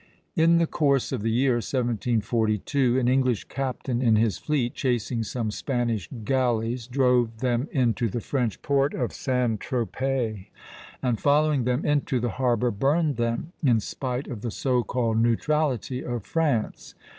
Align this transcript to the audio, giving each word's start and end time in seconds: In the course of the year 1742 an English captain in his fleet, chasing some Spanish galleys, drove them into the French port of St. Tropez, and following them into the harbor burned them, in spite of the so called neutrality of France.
In 0.35 0.57
the 0.57 0.65
course 0.65 1.11
of 1.11 1.21
the 1.21 1.29
year 1.29 1.57
1742 1.57 2.97
an 2.97 3.07
English 3.07 3.43
captain 3.43 4.01
in 4.01 4.15
his 4.15 4.39
fleet, 4.39 4.73
chasing 4.73 5.21
some 5.21 5.51
Spanish 5.51 6.09
galleys, 6.25 6.87
drove 6.87 7.37
them 7.37 7.67
into 7.71 8.09
the 8.09 8.19
French 8.19 8.63
port 8.63 8.95
of 8.95 9.13
St. 9.13 9.59
Tropez, 9.59 10.47
and 11.03 11.19
following 11.21 11.65
them 11.65 11.85
into 11.85 12.19
the 12.19 12.29
harbor 12.41 12.71
burned 12.71 13.17
them, 13.17 13.51
in 13.63 13.79
spite 13.79 14.25
of 14.27 14.41
the 14.41 14.49
so 14.49 14.81
called 14.83 15.19
neutrality 15.21 16.03
of 16.03 16.25
France. 16.25 16.95